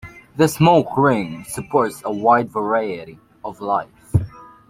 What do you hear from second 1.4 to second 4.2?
supports a wide variety of life.